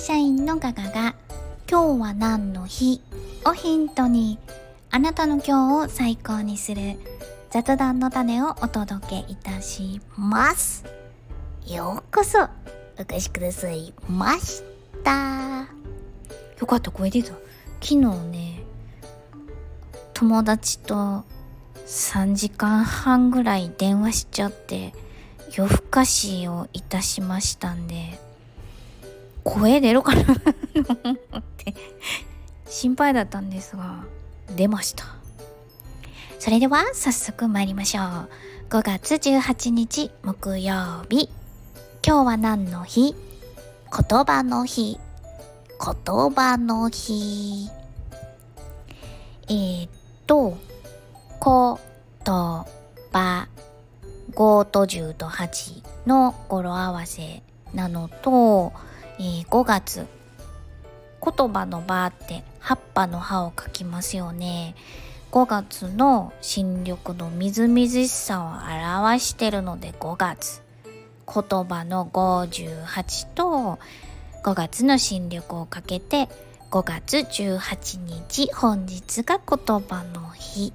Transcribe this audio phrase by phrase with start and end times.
[0.00, 1.14] 社員のガガが
[1.70, 3.02] 今日は何の日？
[3.44, 4.38] をヒントに
[4.90, 6.98] あなたの今日を最高にする
[7.50, 10.86] 雑談の種をお届けいたします。
[11.66, 12.44] ようこそ
[12.98, 14.62] お越しくださいまし
[15.04, 15.68] た。
[16.58, 17.34] よかった、これ出た。
[17.82, 18.64] 昨日ね、
[20.14, 21.24] 友達と
[21.86, 24.94] 3時間半ぐらい電話しちゃって
[25.54, 28.18] 夜更かしをいたしましたんで
[29.44, 30.26] 声出るかなっ
[31.56, 31.74] て
[32.66, 34.04] 心配だったんですが
[34.56, 35.04] 出ました。
[36.38, 38.04] それでは早速参りましょう。
[38.70, 41.28] 5月18日木曜日。
[42.06, 43.14] 今日は何の日？
[43.14, 44.98] 言葉の日。
[45.78, 47.68] 言葉の日。
[49.48, 49.90] えー、っ
[50.26, 50.56] と
[51.40, 51.80] こ
[52.24, 52.66] と
[53.12, 53.48] ば
[54.32, 57.42] 5と10と8の語呂合わせ
[57.74, 58.72] なのと、
[59.20, 60.06] えー、5月
[61.22, 64.74] 言葉の場って葉っぱの葉を描きますよね。
[65.30, 70.62] 5月の新緑のみずみずしさを表してるので5月。
[71.26, 73.78] 言葉の58と
[74.42, 76.30] 5月の新緑をかけて
[76.70, 80.72] 5月18日本日が言葉の日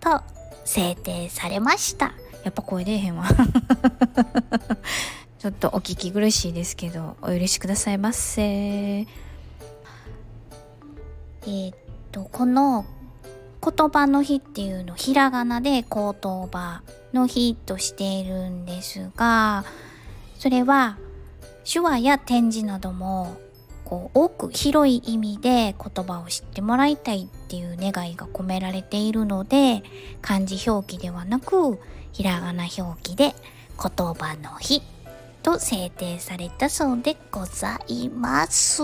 [0.00, 0.20] と
[0.66, 2.12] 制定されました。
[2.44, 3.24] やっぱ声出えへんわ
[5.46, 8.42] ちょっとお聞き苦しいですけどお許しくださいませ。
[8.42, 11.76] えー、っ
[12.10, 12.84] とこの
[13.62, 19.64] 言葉の日っていうのひらがなで言葉の日としているんですが
[20.36, 20.98] それは
[21.62, 23.36] 手話や展示なども
[23.84, 29.84] こう多く広い意味で言葉を知ってもらいたいっていう願いが込められているので
[30.22, 31.78] 漢字表記ではなく
[32.12, 33.36] ひらがな表記で
[33.80, 34.82] 言葉の日。
[35.46, 38.82] と制定されたそうでございます。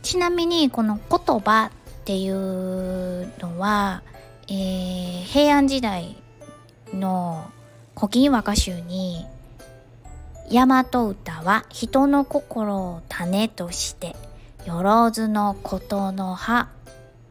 [0.00, 4.04] ちなみにこの言葉っていうのは、
[4.46, 6.16] えー、平安時代
[6.92, 7.50] の
[7.96, 9.26] 古今和歌集に
[10.52, 14.14] 大和歌は人の心を種として
[14.64, 16.68] よろずのことの葉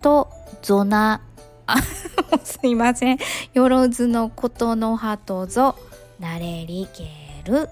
[0.01, 0.27] と
[0.61, 1.21] ぞな
[2.43, 3.17] すいません。
[3.53, 5.77] よろずのことの葉とぞ
[6.23, 7.03] なれりけ
[7.51, 7.69] る。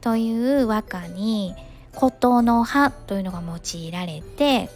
[0.00, 1.54] という和歌に
[1.94, 4.70] ことの葉というのが用いられて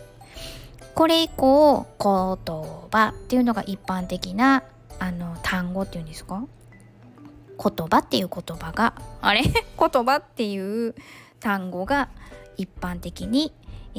[0.95, 2.11] これ以降言
[2.91, 4.63] 葉っていうのが一般的な
[4.99, 6.45] あの単語っていうんですか？
[7.59, 9.43] 言葉っていう言葉があれ？
[9.79, 10.95] 言葉っていう
[11.41, 12.09] 単語が
[12.57, 13.53] 一般的に、
[13.95, 13.99] え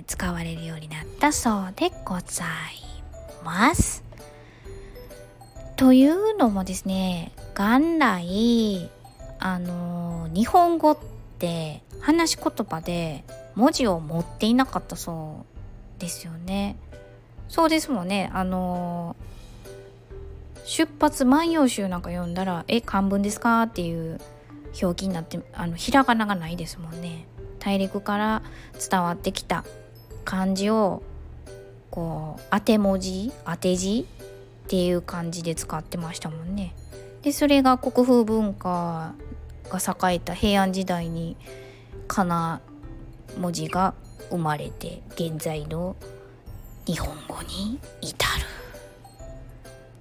[0.00, 2.48] ー、使われるようになったそうでござい
[3.44, 4.04] ます。
[5.76, 8.90] というのもですね元来
[9.38, 10.98] あの日本語っ
[11.38, 13.24] て話し言葉で
[13.54, 15.46] 文字を持っていなかったそ
[15.98, 16.76] うですよね。
[17.48, 18.30] そうですもんね。
[18.34, 19.16] あの
[20.66, 24.20] 出発万葉集なんか読んだら「え漢文ですか?」っていう
[24.82, 27.26] 表記になってあのひらがながないですもんね。
[27.58, 28.42] 大陸から
[28.90, 29.64] 伝わってきた
[30.26, 31.02] 漢字を
[31.90, 34.06] こう当て文字当て字
[34.64, 36.74] っていう感じで使ってましたもんね。
[37.26, 39.12] でそれが国風文化
[39.68, 41.36] が栄えた平安時代に
[42.06, 42.60] かな
[43.36, 43.94] 文字が
[44.30, 45.96] 生まれて現在の
[46.86, 48.44] 日本語に至る。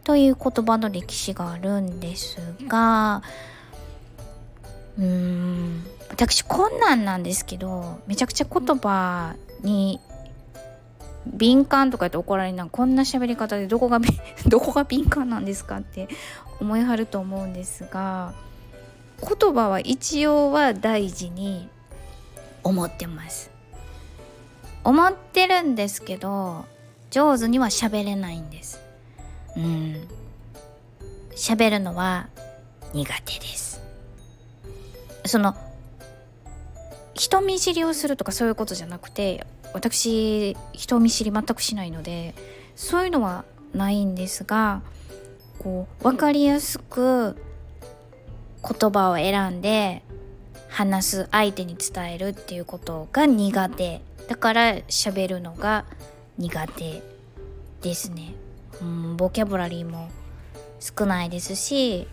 [0.04, 2.38] という言葉の歴史があるんです
[2.68, 3.24] が
[5.00, 9.34] うーん私困難なんですけどめちゃくちゃ言葉
[9.64, 10.00] に
[11.26, 14.00] 敏感とか言って怒られなこんな喋り方でどこが
[14.48, 16.08] どこが敏感なんですかって
[16.60, 18.34] 思いはると思うんですが
[19.22, 21.70] 言葉は一応は大事に
[22.64, 23.52] 思ってます。
[24.84, 26.66] 思ってるんですけど
[27.10, 28.80] 上手には喋れないんです。
[29.56, 30.08] うん。
[31.36, 32.28] 喋るのは
[32.94, 33.82] 苦手です。
[35.26, 35.56] その
[37.14, 42.34] 人見知りをするとかそういうことじゃなくて私人見知り全くしないので
[42.76, 43.44] そういうのは
[43.74, 44.82] ないんですが
[45.60, 47.36] こう分かりやすく
[48.64, 50.02] 言葉を選んで
[50.70, 54.02] 話す相手に伝えるっていうことが苦手。
[54.30, 55.86] だから喋るのが
[56.38, 57.04] 苦手
[57.82, 58.34] ですね。
[58.82, 60.10] うんボキャブラリーも
[60.80, 62.08] 少ないですし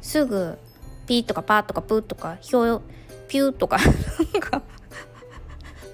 [0.00, 0.58] すぐ
[1.06, 2.82] ピーとかパーとかプーとかひょ
[3.28, 4.62] ピューとかなんか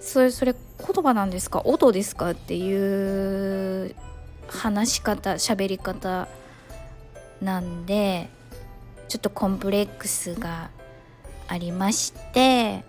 [0.00, 0.54] それそれ
[0.92, 1.62] 言葉なんですか？
[1.64, 2.30] 音ですか？
[2.30, 3.94] っていう
[4.48, 6.26] 話し方喋り方
[7.40, 8.28] なんで
[9.08, 10.70] ちょっとコンプレックスが
[11.48, 12.84] ありまして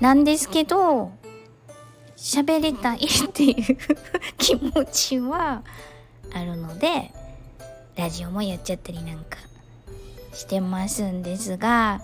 [0.00, 1.12] なんですけど
[2.16, 3.78] 喋りたいっていう
[4.38, 5.62] 気持ちは
[6.32, 7.12] あるので
[7.96, 9.38] ラジオもやっちゃったりなんか
[10.32, 12.00] してますんですが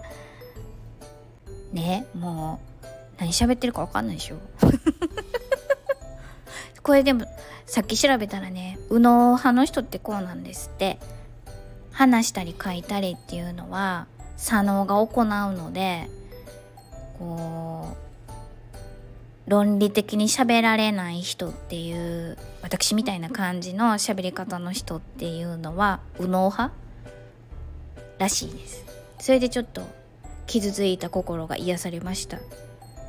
[1.72, 2.86] ねもう
[3.18, 4.36] 何喋ってるか分かんないでしょ。
[6.82, 7.26] これでも
[7.66, 10.98] さっき調べたらね右脳派の人ってこうなんですって。
[11.96, 16.10] 話したり書いたりっていうのは左脳が行うので
[17.18, 17.96] こ
[19.46, 26.74] う論理的に喋られない人っていう私みたいな感じの喋り方の人っていうのは右脳派
[28.18, 28.84] らしいです。
[29.18, 29.80] それでちょっと
[30.46, 32.38] 傷ついた心が癒されました。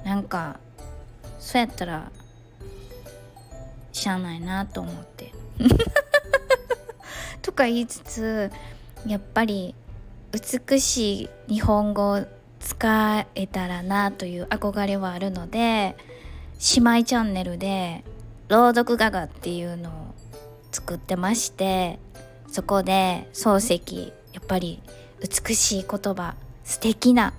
[0.05, 0.61] なんか
[1.39, 2.11] そうやったら
[3.91, 5.33] しゃあないなと思って。
[7.41, 8.51] とか言いつつ
[9.05, 9.73] やっぱり
[10.31, 12.25] 美しい日本語を
[12.59, 15.95] 使えたらなという憧れはあるので
[16.75, 18.03] 姉妹チャンネルで
[18.49, 19.93] 朗読画画っていうのを
[20.71, 21.99] 作ってまして
[22.51, 24.81] そこで漱石やっぱり
[25.21, 27.33] 美しい言葉素敵な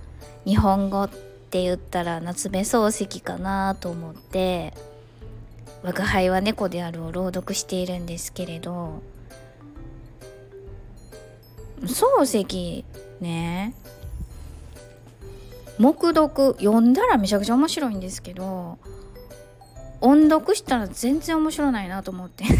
[0.45, 4.75] 日本語ってって言ったら夏目漱石かなと思って
[5.83, 9.01] 「我が輩は猫である」を朗読しているんですけれど
[11.81, 12.85] 漱石
[13.23, 13.73] ね
[15.79, 18.77] 黙読読んだらめちゃくちゃ面白いんですけど
[20.03, 22.45] 音読したら全然面白ないなと思って。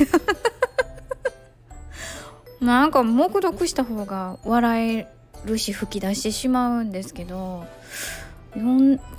[2.61, 5.07] なんか黙読した方が笑え
[5.45, 7.67] るし吹き出してしまうんですけど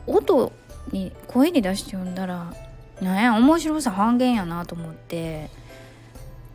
[0.08, 0.52] 音
[0.92, 2.54] に声に出して読んだら
[3.02, 5.50] なんや面白さ半減やなと思って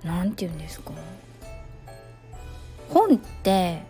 [0.02, 0.92] 何て言うんですか。
[2.90, 3.82] 本って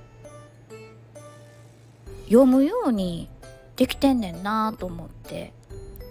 [2.26, 3.28] 読むように
[3.76, 5.52] できてんねんなと思って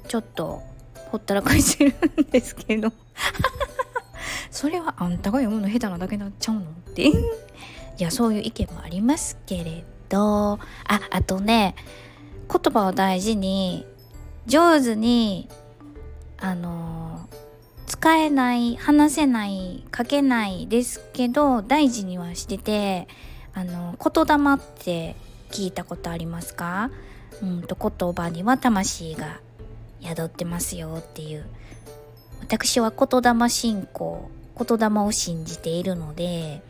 [0.08, 0.62] ちょっと
[1.10, 2.92] ほったらかしてるんですけど。
[4.52, 7.14] それはあんたが読むの下手なだけになっちゃうのってい
[7.98, 10.54] やそういう意見もありますけれど。
[10.54, 10.60] あ
[11.10, 11.76] あとね
[12.50, 13.86] 言葉を大事に
[14.46, 15.50] 上手に
[16.38, 17.28] あの
[17.86, 23.08] 使えない話せない書けないですけど大事にはしてて
[23.54, 25.16] あの言霊って
[25.52, 26.92] 聞いたことありますか？
[27.42, 29.40] うんと言葉には魂が
[30.02, 31.46] 宿ってますよっていう。
[32.42, 36.62] 私は言霊信仰言霊を信じているので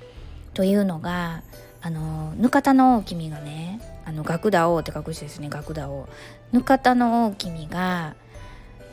[0.54, 1.42] というのが
[1.82, 6.08] あのぬかたの君がねあの学田王って書く人ですね学田王
[6.52, 8.16] ぬかたの大君が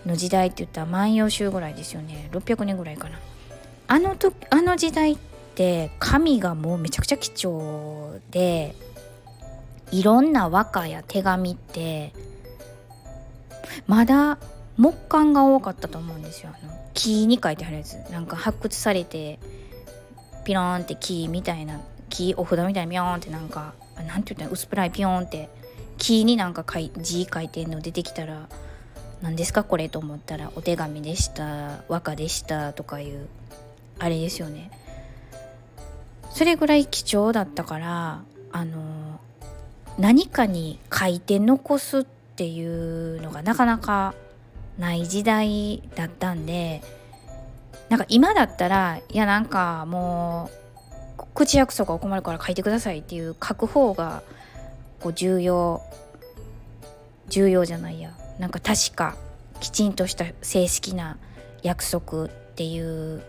[0.07, 2.29] の時代って言ったら万葉集ぐらいですよね。
[2.33, 3.19] 600年ぐらいかな。
[3.89, 5.17] あのとあの時代っ
[5.55, 8.75] て紙がもうめちゃくちゃ貴重で
[9.91, 12.13] いろんな和歌や手紙って
[13.87, 14.39] まだ
[14.79, 16.51] 木簡が多かったと思うんですよ。
[16.51, 17.95] あの木に書いてあるやつ。
[18.11, 19.39] なんか発掘されて
[20.45, 21.81] ピローンって木みたいな
[22.11, 25.49] 木お札みたいにピヨーンってなんかなんて言ったら薄っぺらいピヨーンって
[25.97, 26.65] 木になんか
[26.99, 28.49] 字書いてんの出てきたら
[29.23, 33.29] 何ですかこれと思ったらお手紙でした和歌でしたとかいう
[33.99, 34.71] あれですよね。
[36.31, 39.21] それぐらい貴重だったからあの
[39.99, 44.15] 何かに書いて残すっていうのがなかなか
[44.79, 46.83] ない時代だったんで
[47.91, 50.60] なんか今だったらいやなんかもう
[51.41, 54.23] 口約束が困るから書いてくださいっていう書く方が
[55.01, 55.81] こう重要
[57.31, 58.13] 重要じゃないや。
[58.39, 59.17] なんか確か
[59.61, 61.17] きちんとした正式な
[61.63, 63.23] 約束っていう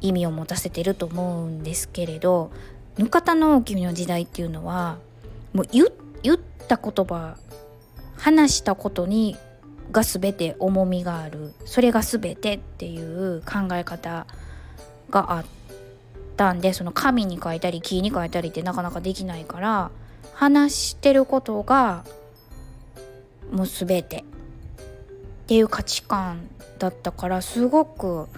[0.00, 2.50] 意味を持たせてると思うんですけれど
[2.98, 4.98] ぬかたの君の時代っていうのは
[5.52, 7.36] もう言った言葉
[8.16, 9.36] 話したことに
[9.92, 11.52] が全て重みがある。
[11.66, 14.26] それが全てっていう考え方
[15.10, 15.63] があって
[16.36, 19.90] たんでその紙に書いたり木に書いたりってなかなかできないから
[20.34, 22.04] 話してることが
[23.50, 24.24] もう全て。
[25.44, 26.48] っていう価値観
[26.78, 28.28] だったからすごく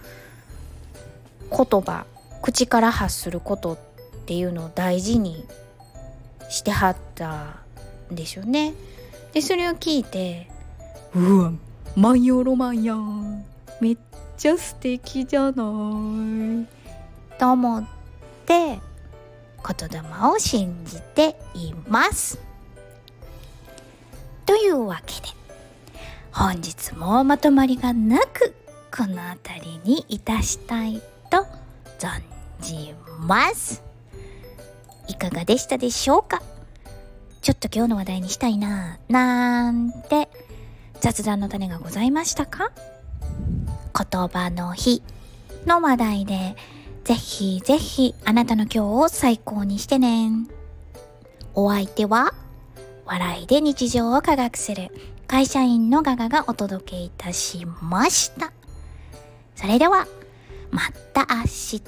[1.50, 2.04] 言葉
[2.42, 3.78] 口から発することっ
[4.26, 5.46] ていうのを大事に
[6.48, 7.60] してはった
[8.12, 8.74] んでしょうね。
[9.32, 10.50] でそれを聞いて
[11.14, 11.52] うわ
[11.94, 13.44] 万葉ロマンやん。
[13.80, 13.98] めっ
[14.36, 15.62] ちゃ素敵じゃな
[16.68, 16.75] い。
[17.38, 17.84] と思っ
[18.46, 18.80] て言
[19.90, 22.38] 霊を信じています。
[24.44, 25.28] というわけで
[26.32, 28.54] 本日もまとまりがなく
[28.96, 31.46] この辺りにいたしたいと
[31.98, 32.22] 存
[32.60, 33.82] じます
[35.08, 36.42] いかがでしたでしょうか？
[37.42, 40.28] ちょっと今日の話題にしたいななんて
[41.00, 42.70] 雑談の種がございましたか？
[43.94, 45.02] 言葉の日
[45.64, 46.56] の話題で
[47.06, 50.28] ぜひぜひあなたの今日を最高にしてね。
[51.54, 52.34] お相手は
[53.04, 54.90] 笑いで日常を科学する
[55.28, 58.52] 会社員のガガがお届けいたしました。
[59.54, 60.08] それでは
[60.72, 60.82] ま
[61.12, 61.80] た明日。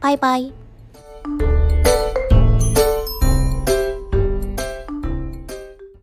[0.00, 0.52] バイバイ。